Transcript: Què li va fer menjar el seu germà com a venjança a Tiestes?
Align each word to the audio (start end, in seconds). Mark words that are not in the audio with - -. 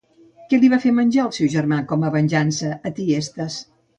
Què 0.51 0.57
li 0.61 0.69
va 0.73 0.79
fer 0.85 0.93
menjar 0.99 1.25
el 1.25 1.35
seu 1.35 1.51
germà 1.57 1.77
com 1.93 2.07
a 2.07 2.11
venjança 2.17 2.73
a 2.91 2.95
Tiestes? 3.01 3.59